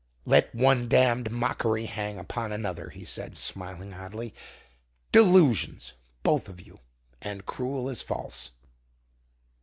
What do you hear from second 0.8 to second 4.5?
damned mockery hang upon another," he said smiling oddly.